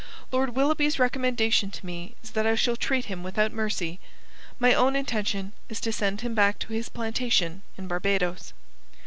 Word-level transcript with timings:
Lord 0.31 0.55
Willoughby's 0.55 0.97
recommendation 0.97 1.69
to 1.69 1.85
me 1.85 2.15
is 2.23 2.31
that 2.31 2.47
I 2.47 2.55
shall 2.55 2.75
treat 2.75 3.05
him 3.05 3.21
without 3.21 3.51
mercy. 3.53 3.99
My 4.57 4.73
own 4.73 4.95
intention 4.95 5.53
is 5.69 5.79
to 5.81 5.93
send 5.93 6.21
him 6.21 6.33
back 6.33 6.57
to 6.61 6.73
his 6.73 6.89
plantation 6.89 7.61
in 7.77 7.87
Barbados." 7.87 8.53